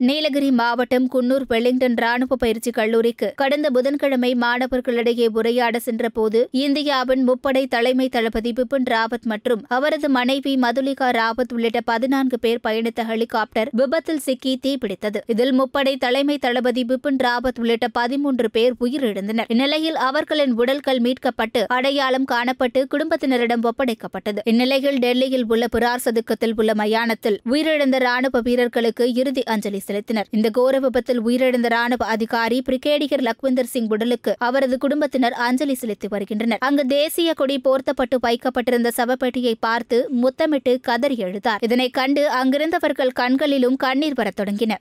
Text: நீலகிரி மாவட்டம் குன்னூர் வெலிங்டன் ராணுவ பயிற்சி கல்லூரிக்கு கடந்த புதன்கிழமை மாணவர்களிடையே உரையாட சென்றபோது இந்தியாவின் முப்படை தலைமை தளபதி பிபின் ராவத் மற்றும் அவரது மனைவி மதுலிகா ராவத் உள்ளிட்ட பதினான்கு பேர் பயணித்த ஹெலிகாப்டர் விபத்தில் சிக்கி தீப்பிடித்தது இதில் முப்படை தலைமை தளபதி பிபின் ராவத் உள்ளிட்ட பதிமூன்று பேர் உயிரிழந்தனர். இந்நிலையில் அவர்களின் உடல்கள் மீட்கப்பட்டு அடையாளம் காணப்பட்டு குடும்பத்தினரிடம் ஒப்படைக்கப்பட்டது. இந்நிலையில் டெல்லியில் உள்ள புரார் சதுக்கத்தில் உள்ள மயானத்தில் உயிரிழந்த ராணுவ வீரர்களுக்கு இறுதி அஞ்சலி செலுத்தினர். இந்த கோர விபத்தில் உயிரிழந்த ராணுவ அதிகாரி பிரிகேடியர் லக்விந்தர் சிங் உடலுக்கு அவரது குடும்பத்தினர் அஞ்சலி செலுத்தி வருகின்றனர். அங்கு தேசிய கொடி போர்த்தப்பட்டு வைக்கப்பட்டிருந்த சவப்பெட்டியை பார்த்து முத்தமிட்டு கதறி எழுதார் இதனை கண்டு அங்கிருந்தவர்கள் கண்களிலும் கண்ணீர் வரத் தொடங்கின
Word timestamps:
நீலகிரி 0.00 0.50
மாவட்டம் 0.50 1.06
குன்னூர் 1.08 1.44
வெலிங்டன் 1.48 1.96
ராணுவ 1.96 2.36
பயிற்சி 2.36 2.70
கல்லூரிக்கு 2.70 3.32
கடந்த 3.36 3.70
புதன்கிழமை 3.70 4.30
மாணவர்களிடையே 4.34 5.26
உரையாட 5.32 5.78
சென்றபோது 5.78 6.48
இந்தியாவின் 6.50 7.24
முப்படை 7.28 7.62
தலைமை 7.68 8.08
தளபதி 8.08 8.52
பிபின் 8.52 8.86
ராவத் 8.90 9.22
மற்றும் 9.22 9.64
அவரது 9.68 10.08
மனைவி 10.08 10.52
மதுலிகா 10.56 11.08
ராவத் 11.10 11.52
உள்ளிட்ட 11.52 11.80
பதினான்கு 11.80 12.38
பேர் 12.38 12.62
பயணித்த 12.68 13.04
ஹெலிகாப்டர் 13.04 13.70
விபத்தில் 13.72 14.18
சிக்கி 14.18 14.54
தீப்பிடித்தது 14.62 15.20
இதில் 15.26 15.54
முப்படை 15.60 15.94
தலைமை 15.98 16.38
தளபதி 16.38 16.84
பிபின் 16.84 17.20
ராவத் 17.26 17.60
உள்ளிட்ட 17.60 17.88
பதிமூன்று 17.88 18.50
பேர் 18.50 18.74
உயிரிழந்தனர். 18.80 19.48
இந்நிலையில் 19.48 20.00
அவர்களின் 20.08 20.52
உடல்கள் 20.52 21.00
மீட்கப்பட்டு 21.00 21.62
அடையாளம் 21.68 22.26
காணப்பட்டு 22.32 22.82
குடும்பத்தினரிடம் 22.96 23.68
ஒப்படைக்கப்பட்டது. 23.70 24.38
இந்நிலையில் 24.44 24.98
டெல்லியில் 24.98 25.46
உள்ள 25.48 25.68
புரார் 25.68 26.04
சதுக்கத்தில் 26.04 26.56
உள்ள 26.56 26.72
மயானத்தில் 26.74 27.40
உயிரிழந்த 27.50 27.98
ராணுவ 27.98 28.40
வீரர்களுக்கு 28.40 29.12
இறுதி 29.12 29.42
அஞ்சலி 29.42 29.82
செலுத்தினர். 29.90 30.30
இந்த 30.30 30.50
கோர 30.58 30.80
விபத்தில் 30.86 31.22
உயிரிழந்த 31.26 31.70
ராணுவ 31.76 32.04
அதிகாரி 32.16 32.58
பிரிகேடியர் 32.68 33.26
லக்விந்தர் 33.28 33.72
சிங் 33.74 33.88
உடலுக்கு 33.88 34.34
அவரது 34.38 34.78
குடும்பத்தினர் 34.78 35.38
அஞ்சலி 35.48 35.74
செலுத்தி 35.74 36.08
வருகின்றனர். 36.08 36.62
அங்கு 36.68 36.86
தேசிய 36.86 37.34
கொடி 37.34 37.58
போர்த்தப்பட்டு 37.58 38.18
வைக்கப்பட்டிருந்த 38.20 38.92
சவப்பெட்டியை 38.96 39.54
பார்த்து 39.60 39.98
முத்தமிட்டு 40.22 40.74
கதறி 40.80 41.18
எழுதார் 41.26 41.62
இதனை 41.62 41.88
கண்டு 42.00 42.24
அங்கிருந்தவர்கள் 42.40 43.16
கண்களிலும் 43.22 43.76
கண்ணீர் 43.76 44.18
வரத் 44.20 44.40
தொடங்கின 44.40 44.78